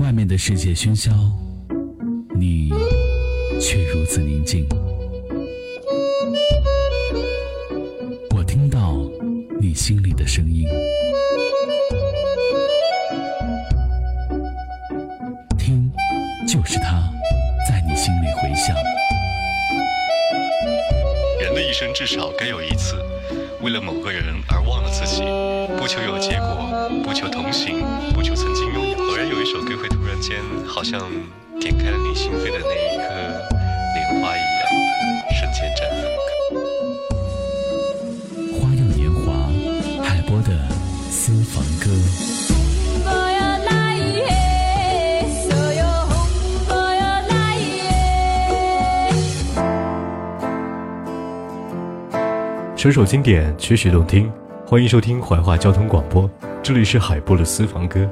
[0.00, 1.10] 外面的世界喧嚣，
[2.34, 2.70] 你
[3.60, 4.66] 却如此宁静。
[8.34, 8.96] 我听到
[9.60, 10.66] 你心里的声音，
[15.58, 15.92] 听，
[16.48, 17.06] 就是它
[17.68, 18.74] 在你心里回响。
[21.42, 22.96] 人的一生至少该有一次，
[23.60, 25.20] 为了某个人而忘了自己，
[25.78, 27.84] 不求有结果，不求同行，
[29.40, 30.36] 一首歌会突然间，
[30.66, 31.00] 好像
[31.58, 33.08] 点开了你心扉的那一颗
[33.94, 34.68] 莲花一样，
[35.32, 36.04] 瞬间绽放。
[38.52, 39.48] 花样年华，
[40.04, 40.52] 海波的
[41.08, 41.88] 私房歌。
[52.76, 54.30] 首首经典，曲曲动听，
[54.66, 56.30] 欢迎收听怀化交通广播，
[56.62, 58.06] 这里是海波的私房歌。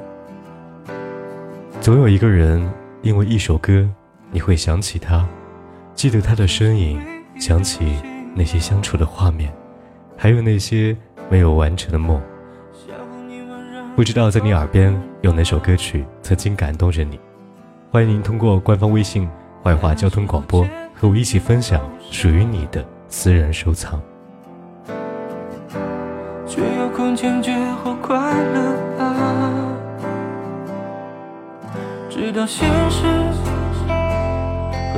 [1.89, 3.83] 总有一个人，因为一首歌，
[4.29, 5.27] 你会想起他，
[5.95, 7.01] 记得他的身影，
[7.39, 7.95] 想起
[8.35, 9.51] 那些相处的画面，
[10.15, 10.95] 还有那些
[11.31, 12.21] 没有完成的梦。
[13.95, 17.19] 不知道在你耳边有哪首歌曲曾经感动着你？
[17.89, 19.27] 欢迎您通过官方微信
[19.65, 20.63] “怀化交通广播”
[20.93, 23.99] 和我一起分享属于你的私人收藏。
[26.45, 27.51] 却有空坚决
[27.83, 29.68] 或快乐啊！
[32.19, 33.05] 直到现实
[33.87, 33.95] 狠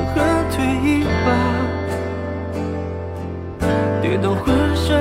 [0.08, 0.16] 狠
[0.50, 1.30] 推一把，
[4.02, 5.00] 跌倒浑身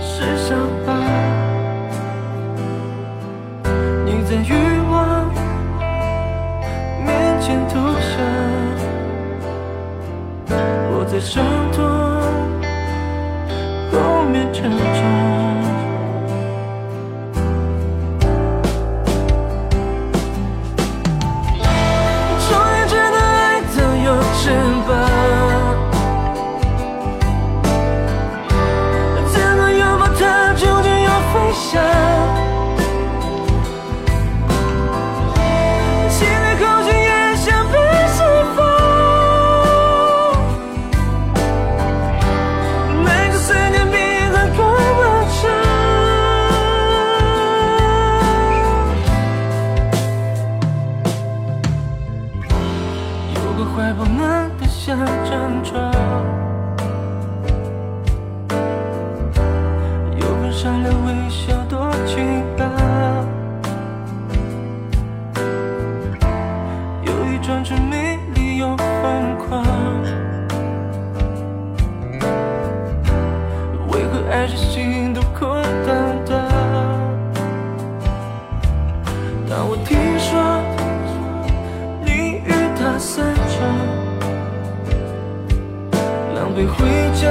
[0.00, 0.94] 是伤疤。
[4.06, 4.54] 你在欲
[4.88, 5.28] 望
[7.04, 8.10] 面前投降，
[10.92, 11.82] 我在伤痛。
[13.90, 15.27] 后面成长。
[69.00, 69.46] 疯狂。
[73.88, 75.88] 为何爱是心都空荡
[76.26, 76.34] 荡？
[79.50, 80.28] 当我听说
[82.04, 82.10] 你
[82.44, 82.48] 与
[82.78, 83.56] 他散场，
[86.34, 86.76] 狼狈回
[87.14, 87.26] 家，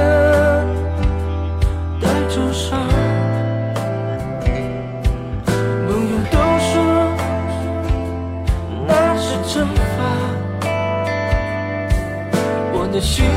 [12.97, 13.36] 的心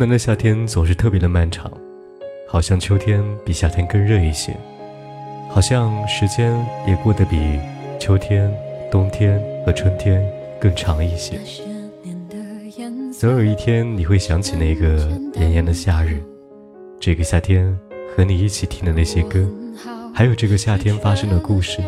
[0.00, 1.70] 南的夏天总是特别的漫长，
[2.48, 4.56] 好像秋天比夏天更热一些，
[5.50, 6.56] 好像时间
[6.86, 7.60] 也过得比
[7.98, 8.50] 秋天、
[8.90, 10.26] 冬天和春天
[10.58, 11.38] 更长一些。
[13.12, 16.18] 总有一天你会想起那个炎炎的夏日，
[16.98, 17.78] 这个夏天
[18.16, 19.46] 和你一起听的那些歌，
[20.14, 21.82] 还有这个夏天发生的故事。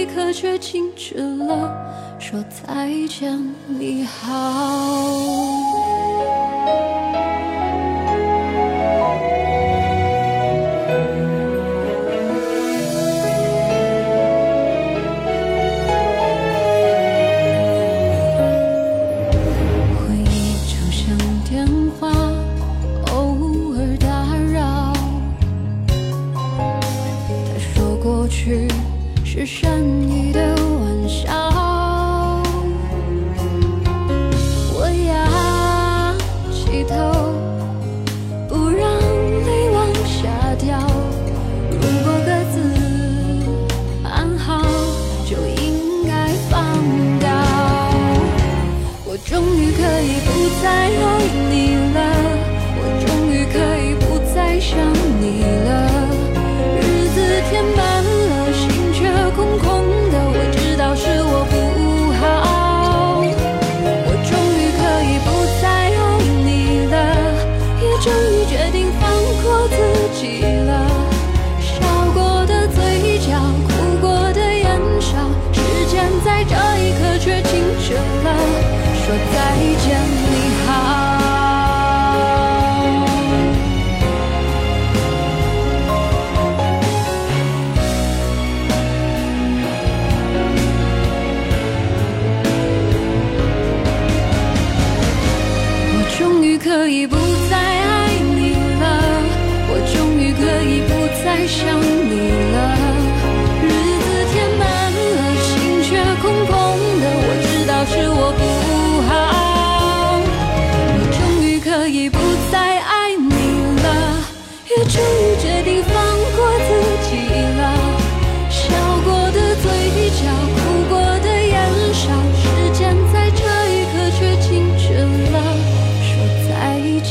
[0.00, 5.89] 一刻却静止了，说再见，你好。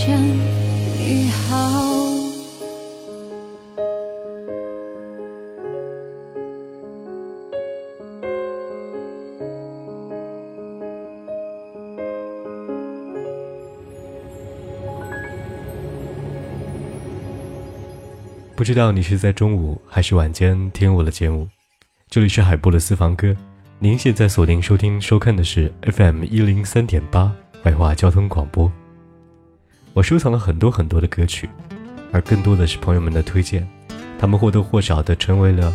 [0.08, 1.58] 你好
[18.56, 21.48] 不知道你是在中午还是晚间听我的节目，
[22.10, 23.36] 这里是海波的私房歌，
[23.80, 28.72] 您现在锁定收听收看的是 FM 一零三点八怀化交通广播。
[29.94, 31.50] 我收藏了很多很多的歌曲，
[32.12, 33.68] 而更多的是朋友们的推荐，
[34.18, 35.74] 他们或多或少的成为了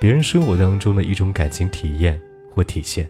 [0.00, 2.20] 别人生活当中的一种感情体验
[2.54, 3.08] 或体现，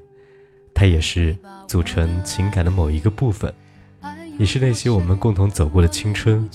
[0.75, 1.37] 它也是
[1.69, 3.53] 组成情感的某一个部分，
[4.39, 6.49] 也是那些我们共同走过的青春，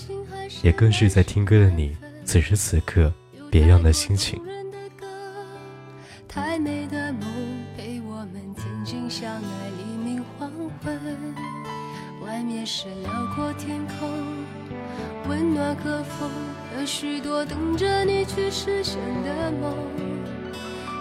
[0.62, 1.96] 也更是在听歌的你。
[2.24, 3.12] 此时此刻，
[3.50, 4.40] 别样的心情。
[12.64, 14.08] 是辽阔天空，
[15.28, 16.30] 温暖和风
[16.74, 19.74] 和许多等着你去实现的梦。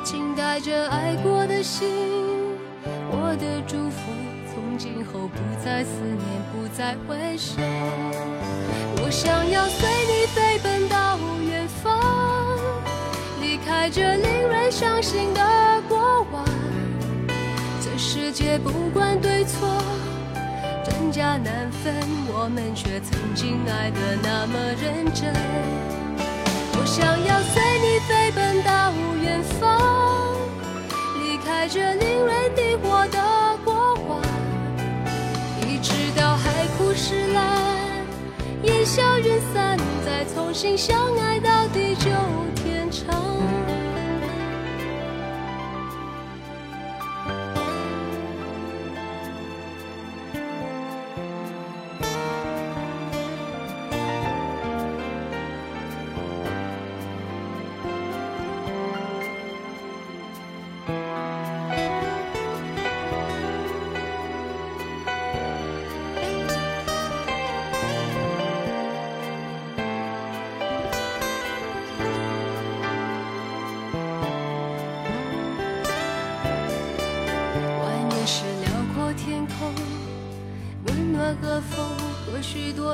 [0.04, 1.88] 请带着爱过的心，
[3.12, 4.12] 我的祝福
[4.52, 6.20] 从今后不再思念，
[6.52, 7.54] 不再回首。
[9.04, 12.00] 我想要随你飞奔到远方，
[13.40, 16.44] 离开这令人伤心的过往。
[17.80, 19.68] 这世界不管对错，
[20.84, 21.94] 真假难分，
[22.34, 25.32] 我们却曾经爱得那么认真。
[26.74, 30.36] 我想要随你飞奔到远方，
[31.22, 33.20] 离开这令人迷惑的
[33.64, 34.22] 过往，
[35.68, 37.60] 一直到海枯石烂，
[38.64, 42.10] 烟消云散，再重新相爱到地久
[42.56, 43.61] 天长。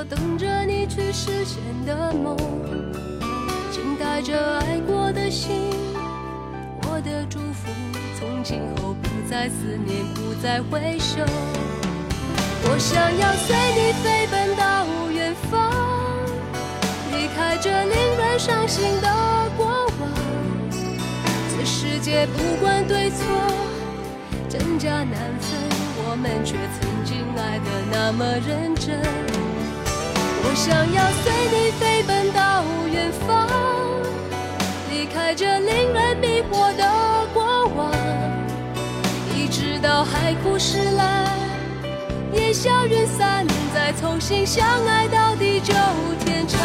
[0.10, 2.36] 等着你去实现的梦。
[3.72, 5.72] 请带着爱过的心，
[6.84, 7.70] 我的祝福，
[8.20, 11.20] 从今后不再思念，不再回首。
[12.70, 15.72] 我想要随你飞奔到远方，
[17.12, 19.08] 离开这令人伤心的
[19.56, 20.10] 过往。
[21.52, 23.26] 这世界不管对错。
[24.50, 25.60] 真假难分，
[26.00, 29.47] 我们却曾经爱得那么认真。
[30.50, 33.50] 我想要随你飞奔到远方，
[34.90, 36.88] 离开这令人迷惑的
[37.34, 37.92] 过往，
[39.36, 41.28] 一直到海枯石烂，
[42.32, 45.74] 烟消云散，再重新相爱到地久
[46.24, 46.58] 天长。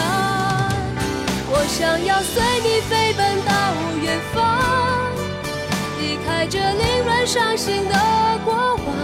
[1.51, 3.53] 我想要随你飞奔到
[4.01, 4.41] 远方。
[6.01, 7.99] 离开这令人伤心的
[8.45, 8.95] 过往，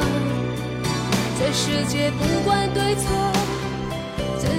[1.37, 3.07] 这世界不管对错，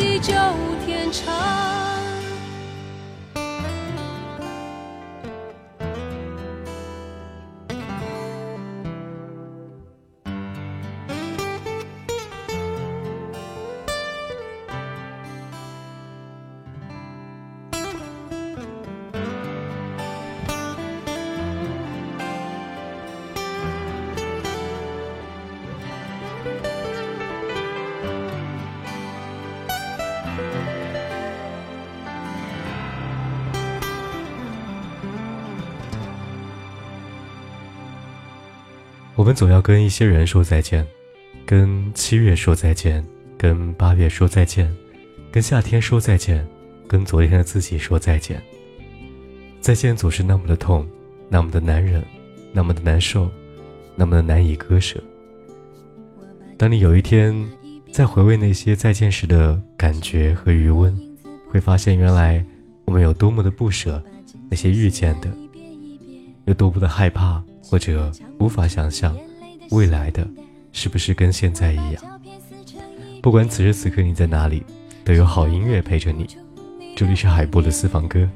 [0.00, 0.32] 地久
[0.86, 1.99] 天长。
[39.30, 40.84] 们总要跟一些人说再见，
[41.46, 43.06] 跟七月说再见，
[43.38, 44.68] 跟八月说再见，
[45.30, 46.44] 跟夏天说再见，
[46.88, 48.42] 跟昨天的自己说再见。
[49.60, 50.84] 再见总是那么的痛，
[51.28, 52.04] 那么的难忍，
[52.52, 53.30] 那么的难受，
[53.94, 55.00] 那么的难以割舍。
[56.58, 57.32] 当你有一天
[57.92, 60.92] 再回味那些再见时的感觉和余温，
[61.48, 62.44] 会发现原来
[62.84, 64.02] 我们有多么的不舍
[64.50, 65.30] 那些遇见的，
[66.46, 67.40] 有多么的害怕。
[67.70, 68.10] 或者
[68.40, 69.16] 无法想象，
[69.70, 70.26] 未来的
[70.72, 72.02] 是不是跟现在一样？
[73.22, 74.64] 不管此时此刻你在哪里，
[75.04, 76.26] 都有好音乐陪着你。
[76.96, 78.28] 这里是海波的私房歌。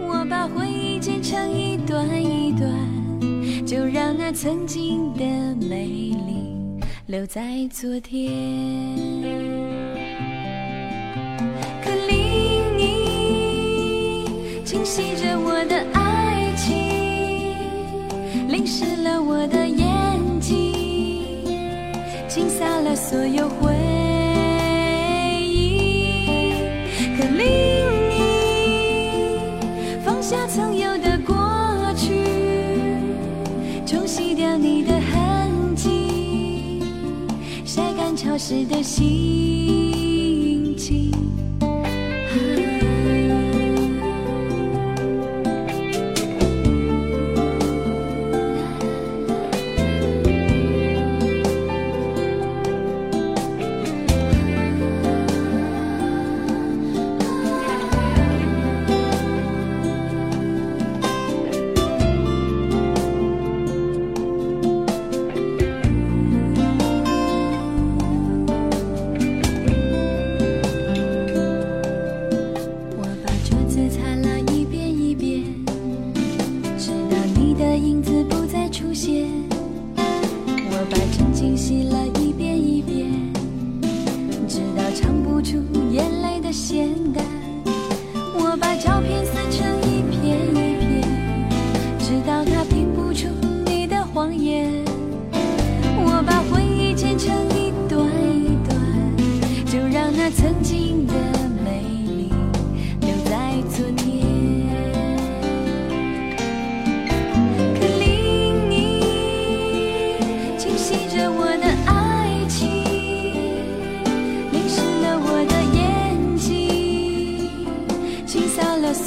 [0.00, 2.68] 我把回忆剪成一段一段，
[3.64, 5.24] 就让那曾经的
[5.64, 6.56] 美丽
[7.06, 8.32] 留在昨天。
[11.84, 14.24] 可另一
[14.64, 15.97] 清晰着我的爱，
[18.48, 19.86] 淋湿了我的眼
[20.40, 20.72] 睛，
[22.26, 23.74] 倾洒了所有回
[25.42, 26.54] 忆。
[27.18, 27.46] 可令
[28.08, 28.16] 你
[30.02, 31.36] 放下曾有的过
[31.94, 32.24] 去，
[33.84, 36.82] 冲洗掉你的痕迹，
[37.66, 40.07] 晒干潮湿的心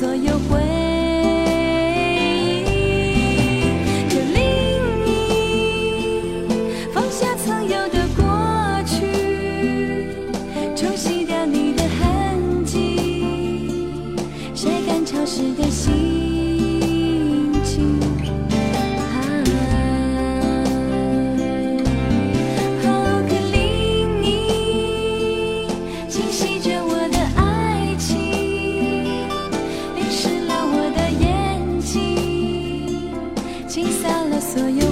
[0.02, 0.71] 所有回
[34.54, 34.91] 所有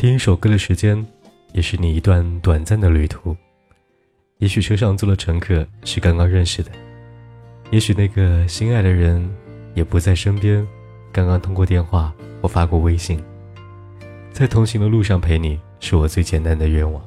[0.00, 1.06] 听一首歌的时间，
[1.52, 3.36] 也是你一段短暂的旅途。
[4.38, 6.70] 也许车上坐的乘客是刚刚认识的，
[7.70, 9.30] 也许那个心爱的人
[9.74, 10.66] 也不在身边，
[11.12, 13.22] 刚刚通过电话或发过微信。
[14.32, 17.04] 在同行的路上陪你，是我最简单的愿望。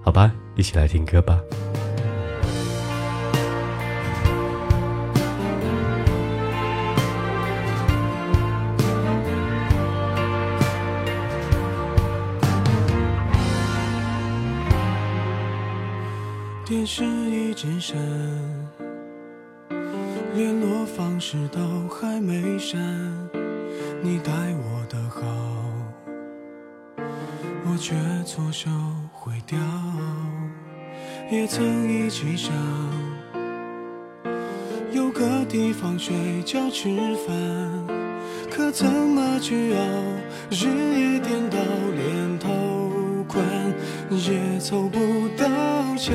[0.00, 1.40] 好吧，一起来听歌吧。
[16.86, 17.96] 是一直闪，
[20.36, 22.80] 联络方式都还没删。
[24.04, 25.20] 你待我的好，
[27.64, 28.70] 我却错手
[29.12, 29.58] 毁掉。
[31.28, 32.54] 也曾一起想，
[34.92, 36.88] 有个地方睡觉吃
[37.26, 37.36] 饭，
[38.48, 39.80] 可怎么去熬？
[40.50, 41.58] 日夜颠倒，
[41.96, 43.44] 连头款
[44.10, 45.44] 也凑不到
[45.96, 46.14] 墙，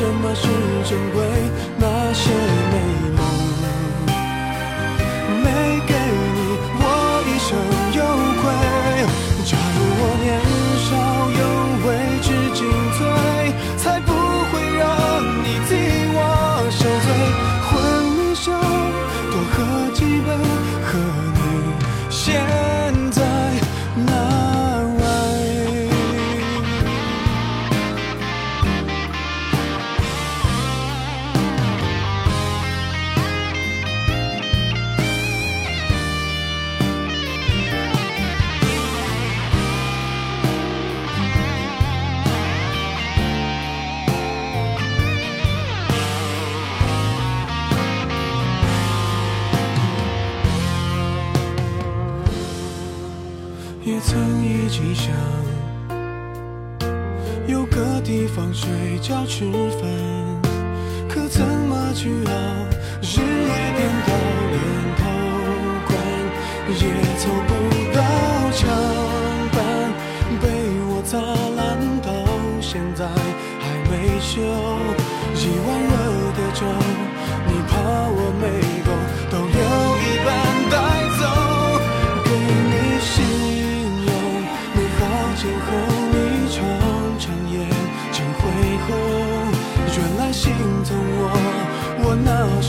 [0.00, 0.48] 什么是
[0.88, 1.22] 珍贵，
[1.78, 2.30] 那些
[2.72, 3.09] 美
[59.00, 59.90] 叫吃饭，
[61.08, 63.29] 可怎么去熬？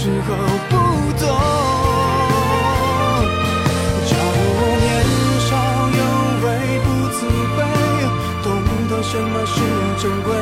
[0.04, 0.34] 时候
[0.68, 0.76] 不
[1.20, 1.24] 懂。
[4.10, 4.90] 假如我年
[5.46, 5.50] 少
[6.00, 6.02] 有
[6.42, 6.46] 为
[6.84, 7.20] 不自
[7.56, 7.60] 卑
[8.42, 8.48] 懂
[8.90, 9.56] 得什么是
[10.02, 10.41] 珍贵。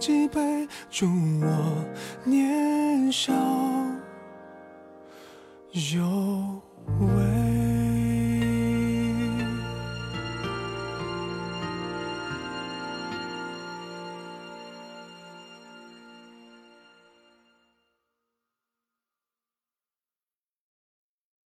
[0.00, 1.06] 几杯祝
[1.42, 1.84] 我
[2.24, 3.34] 年少
[5.72, 6.00] 有